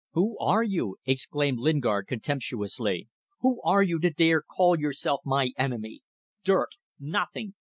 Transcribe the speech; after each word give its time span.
"Who 0.13 0.35
are 0.39 0.63
you," 0.63 0.97
exclaimed 1.05 1.59
Lingard 1.59 2.07
contemptuously 2.07 3.07
"who 3.41 3.61
are 3.63 3.83
you 3.83 3.99
to 3.99 4.09
dare 4.09 4.41
call 4.41 4.79
yourself 4.79 5.21
my 5.23 5.51
enemy! 5.59 6.01
Dirt! 6.43 6.69
Nothing! 6.99 7.53